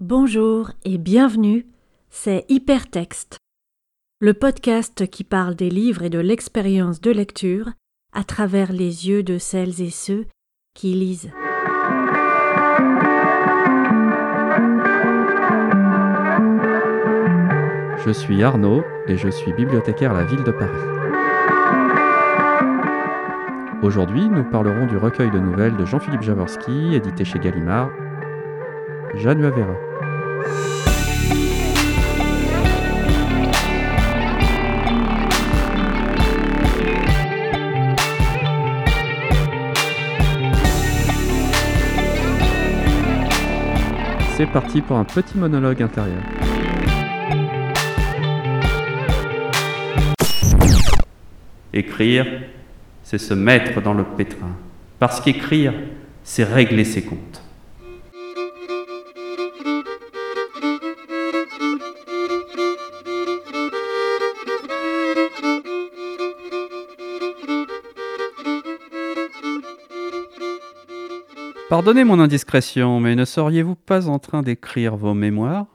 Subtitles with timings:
[0.00, 1.66] Bonjour et bienvenue,
[2.10, 3.38] c'est Hypertexte,
[4.18, 7.70] le podcast qui parle des livres et de l'expérience de lecture
[8.12, 10.26] à travers les yeux de celles et ceux
[10.74, 11.30] qui lisent.
[18.04, 20.72] Je suis Arnaud et je suis bibliothécaire à la ville de Paris.
[23.80, 27.90] Aujourd'hui, nous parlerons du recueil de nouvelles de Jean-Philippe Jaworski, édité chez Gallimard,
[29.16, 29.74] Jeanne Vera.
[44.36, 46.22] C'est parti pour un petit monologue intérieur.
[51.72, 52.26] Écrire,
[53.04, 54.50] c'est se mettre dans le pétrin.
[54.98, 55.72] Parce qu'écrire,
[56.24, 57.43] c'est régler ses comptes.
[71.74, 75.66] Pardonnez mon indiscrétion, mais ne seriez-vous pas en train d'écrire vos mémoires?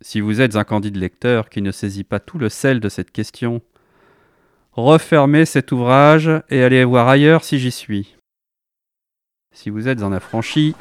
[0.00, 3.10] Si vous êtes un candide lecteur qui ne saisit pas tout le sel de cette
[3.10, 3.60] question,
[4.72, 8.16] refermez cet ouvrage et allez voir ailleurs si j'y suis.
[9.52, 10.74] Si vous êtes un affranchi,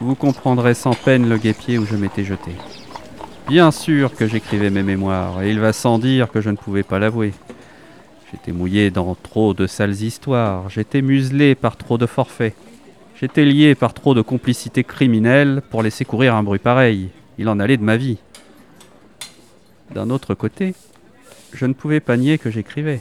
[0.00, 2.52] vous comprendrez sans peine le guépier où je m'étais jeté.
[3.48, 6.84] Bien sûr que j'écrivais mes mémoires, et il va sans dire que je ne pouvais
[6.84, 7.34] pas l'avouer.
[8.30, 12.56] J'étais mouillé dans trop de sales histoires, j'étais muselé par trop de forfaits.
[13.22, 17.10] J'étais lié par trop de complicité criminelle pour laisser courir un bruit pareil.
[17.38, 18.18] Il en allait de ma vie.
[19.94, 20.74] D'un autre côté,
[21.52, 23.00] je ne pouvais pas nier que j'écrivais.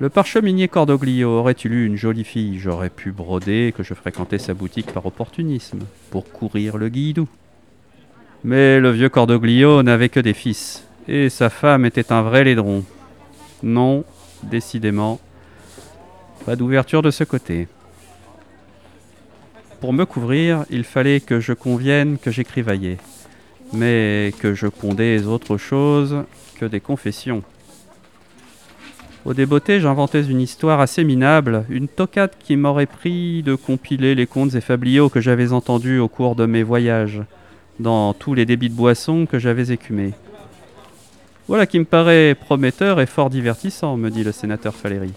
[0.00, 4.52] Le parcheminier Cordoglio aurait-il eu une jolie fille, j'aurais pu broder que je fréquentais sa
[4.52, 7.28] boutique par opportunisme, pour courir le guidou.
[8.42, 12.84] Mais le vieux Cordoglio n'avait que des fils, et sa femme était un vrai laidron.
[13.62, 14.04] Non,
[14.42, 15.20] décidément,
[16.44, 17.68] pas d'ouverture de ce côté.
[19.80, 22.96] Pour me couvrir, il fallait que je convienne que j'écrivaillais,
[23.72, 26.24] mais que je pondais autre chose
[26.58, 27.44] que des confessions.
[29.24, 34.26] Au débeauté, j'inventais une histoire assez minable, une tocade qui m'aurait pris de compiler les
[34.26, 37.22] contes et fabliaux que j'avais entendus au cours de mes voyages,
[37.78, 40.14] dans tous les débits de boissons que j'avais écumés.
[41.46, 45.12] Voilà qui me paraît prometteur et fort divertissant, me dit le sénateur Faléry.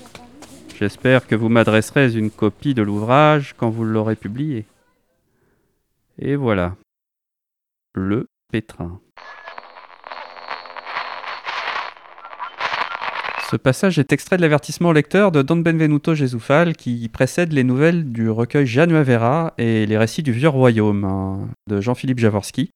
[0.81, 4.65] J'espère que vous m'adresserez une copie de l'ouvrage quand vous l'aurez publié.
[6.17, 6.75] Et voilà.
[7.93, 8.99] Le pétrin.
[13.51, 17.63] Ce passage est extrait de l'avertissement au lecteur de Don Benvenuto Gesufal qui précède les
[17.63, 22.71] nouvelles du recueil Jeanne Vera et les récits du Vieux Royaume hein, de Jean-Philippe Jaworski.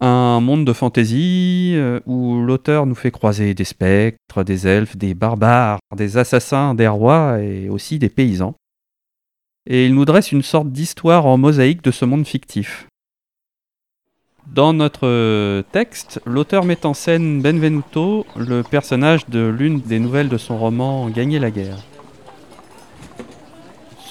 [0.00, 5.14] Un monde de fantaisie euh, où l'auteur nous fait croiser des spectres, des elfes, des
[5.14, 8.54] barbares, des assassins, des rois et aussi des paysans.
[9.66, 12.86] Et il nous dresse une sorte d'histoire en mosaïque de ce monde fictif.
[14.46, 20.36] Dans notre texte, l'auteur met en scène Benvenuto, le personnage de l'une des nouvelles de
[20.36, 21.78] son roman Gagner la guerre.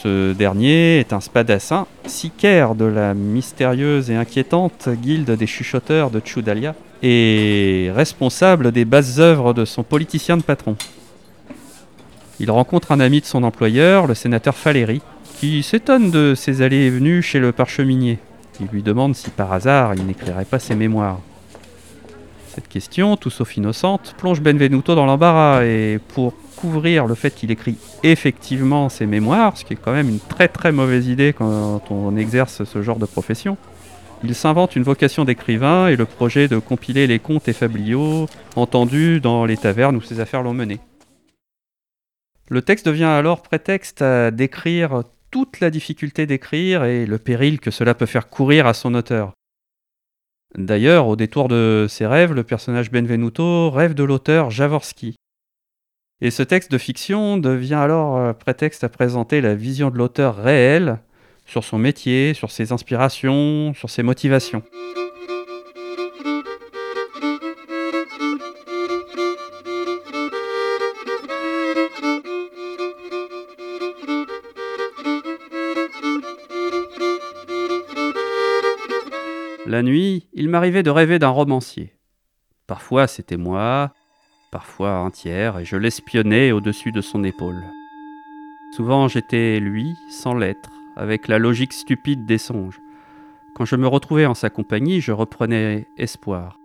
[0.03, 6.19] Ce dernier est un spadassin, sicaire de la mystérieuse et inquiétante guilde des chuchoteurs de
[6.19, 10.75] Tchoudalia, et responsable des basses œuvres de son politicien de patron.
[12.41, 15.01] Il rencontre un ami de son employeur, le sénateur Faléry,
[15.39, 18.19] qui s'étonne de ses allées et venues chez le parcheminier.
[18.59, 21.21] Il lui demande si par hasard il n'écrirait pas ses mémoires.
[22.53, 27.51] Cette question, tout sauf innocente, plonge Benvenuto dans l'embarras et pour couvrir le fait qu'il
[27.51, 31.81] écrit effectivement ses mémoires, ce qui est quand même une très très mauvaise idée quand
[31.89, 33.57] on exerce ce genre de profession,
[34.23, 39.19] il s'invente une vocation d'écrivain et le projet de compiler les contes et fabliaux entendus
[39.19, 40.79] dans les tavernes où ses affaires l'ont mené.
[42.49, 47.71] Le texte devient alors prétexte à décrire toute la difficulté d'écrire et le péril que
[47.71, 49.33] cela peut faire courir à son auteur.
[50.55, 55.15] D'ailleurs, au détour de ses rêves, le personnage Benvenuto rêve de l'auteur Jaworski.
[56.21, 60.35] Et ce texte de fiction devient alors euh, prétexte à présenter la vision de l'auteur
[60.37, 60.99] réel
[61.45, 64.63] sur son métier, sur ses inspirations, sur ses motivations.
[79.65, 81.95] La nuit, il m'arrivait de rêver d'un romancier.
[82.67, 83.91] Parfois c'était moi,
[84.53, 87.63] parfois un tiers, et je l'espionnais au-dessus de son épaule.
[88.75, 92.79] Souvent j'étais lui, sans l'être, avec la logique stupide des songes.
[93.55, 96.59] Quand je me retrouvais en sa compagnie, je reprenais espoir.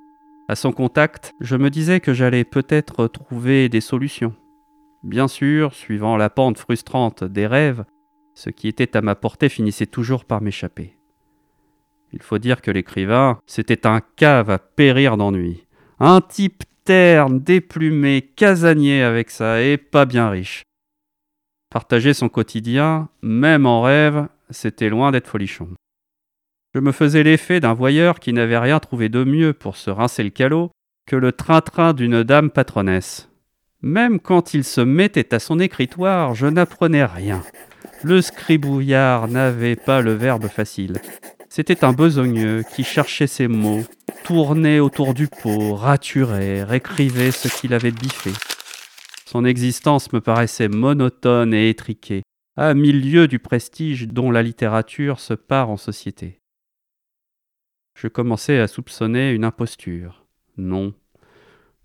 [0.49, 4.35] À son contact, je me disais que j'allais peut-être trouver des solutions.
[5.03, 7.87] Bien sûr, suivant la pente frustrante des rêves,
[8.35, 10.99] ce qui était à ma portée finissait toujours par m'échapper.
[12.13, 15.67] Il faut dire que l'écrivain, c'était un cave à périr d'ennui.
[16.01, 16.65] Un type
[17.31, 20.63] déplumé, casanier avec ça, et pas bien riche.
[21.71, 25.69] Partager son quotidien, même en rêve, c'était loin d'être folichon.
[26.75, 30.23] Je me faisais l'effet d'un voyeur qui n'avait rien trouvé de mieux pour se rincer
[30.23, 30.71] le calot
[31.07, 33.29] que le train-train d'une dame patronnesse.
[33.83, 37.43] Même quand il se mettait à son écritoire, je n'apprenais rien.
[38.03, 41.01] Le scribouillard n'avait pas le verbe facile.
[41.49, 43.85] C'était un besogneux qui cherchait ses mots,
[44.25, 48.31] tournait autour du pot, raturait, réécrivait ce qu'il avait biffé.
[49.25, 52.23] Son existence me paraissait monotone et étriquée,
[52.57, 56.41] à mille lieues du prestige dont la littérature se part en société.
[57.95, 60.27] Je commençais à soupçonner une imposture.
[60.57, 60.93] Non,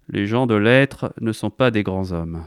[0.09, 2.45] les gens de lettres ne sont pas des grands hommes.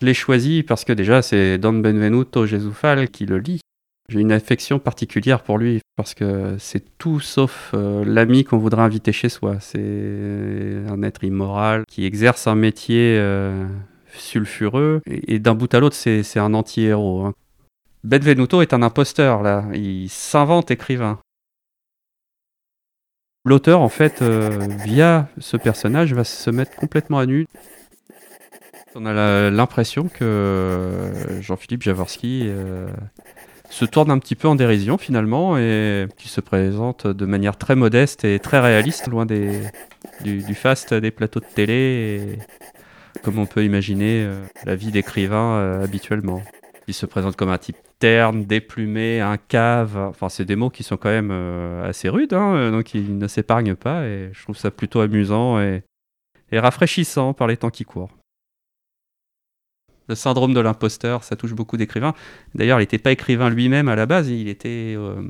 [0.00, 3.60] Je l'ai choisi parce que déjà c'est Don Benvenuto Gesufal qui le lit.
[4.08, 8.82] J'ai une affection particulière pour lui parce que c'est tout sauf euh, l'ami qu'on voudrait
[8.82, 9.58] inviter chez soi.
[9.60, 13.66] C'est un être immoral qui exerce un métier euh,
[14.14, 17.26] sulfureux et, d'un bout à l'autre c'est un anti-héros.
[17.26, 17.34] Hein.
[18.02, 21.18] Benvenuto est un imposteur là, il s'invente écrivain.
[23.44, 27.46] L'auteur en fait, euh, via ce personnage, va se mettre complètement à nu.
[28.94, 32.50] On a l'impression que Jean-Philippe Javorski
[33.70, 37.76] se tourne un petit peu en dérision finalement et qui se présente de manière très
[37.76, 39.62] modeste et très réaliste, loin des,
[40.22, 42.38] du, faste des plateaux de télé,
[43.22, 46.42] comme on peut imaginer euh, la vie d'écrivain euh, habituellement.
[46.88, 49.96] Il se présente comme un type terne, déplumé, un cave.
[49.96, 53.28] Enfin, c'est des mots qui sont quand même euh, assez rudes, hein, donc il ne
[53.28, 55.82] s'épargne pas et je trouve ça plutôt amusant et
[56.52, 58.10] rafraîchissant par les temps qui courent.
[60.10, 62.14] Le syndrome de l'imposteur, ça touche beaucoup d'écrivains.
[62.56, 65.22] D'ailleurs, il n'était pas écrivain lui-même à la base, il était euh,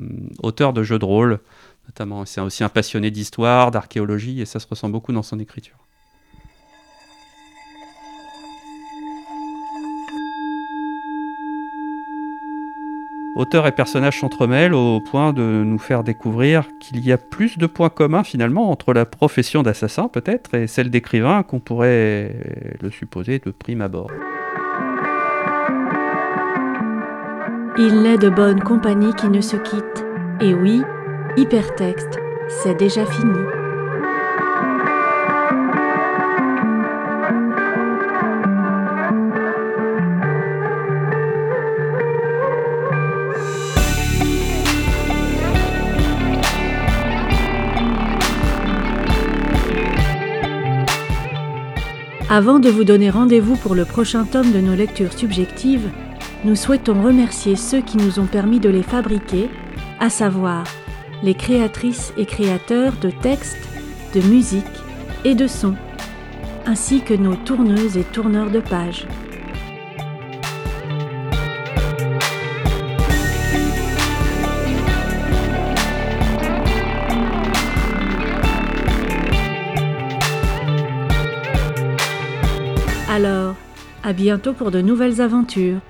[0.42, 1.40] auteur de jeux de rôle,
[1.86, 2.24] notamment.
[2.24, 5.76] C'est aussi un passionné d'histoire, d'archéologie, et ça se ressent beaucoup dans son écriture.
[13.36, 17.66] Auteur et personnage s'entremêlent au point de nous faire découvrir qu'il y a plus de
[17.66, 22.34] points communs finalement entre la profession d'assassin peut-être et celle d'écrivain qu'on pourrait
[22.80, 24.10] le supposer de prime abord.
[27.82, 30.04] Il n'est de bonne compagnie qui ne se quitte.
[30.42, 30.82] Et oui,
[31.38, 32.18] hypertexte,
[32.62, 33.32] c'est déjà fini.
[52.28, 55.88] Avant de vous donner rendez-vous pour le prochain tome de nos lectures subjectives,
[56.44, 59.50] nous souhaitons remercier ceux qui nous ont permis de les fabriquer,
[59.98, 60.64] à savoir
[61.22, 63.68] les créatrices et créateurs de textes,
[64.14, 64.64] de musique
[65.24, 65.76] et de sons,
[66.66, 69.06] ainsi que nos tourneuses et tourneurs de pages.
[83.10, 83.56] Alors,
[84.02, 85.80] à bientôt pour de nouvelles aventures.